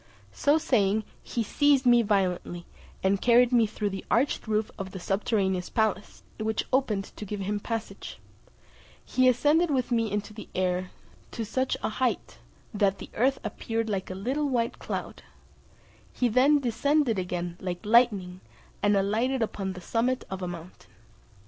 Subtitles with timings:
[0.31, 2.65] So saying, he seized me violently,
[3.03, 7.41] and carried me through the arched roof of the subterraneous palace, which opened to give
[7.41, 8.17] him passage;
[9.05, 10.89] he ascended with me into the air
[11.33, 12.39] to such a height,
[12.73, 15.21] that the earth appeared like a little white cloud;
[16.11, 18.41] he then descended again like lightning,
[18.81, 20.89] and alighted upon the summit of a mountain.